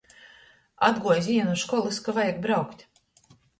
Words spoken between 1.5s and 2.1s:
nu školys,